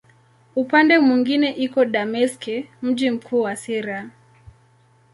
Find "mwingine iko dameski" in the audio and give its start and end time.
0.99-2.67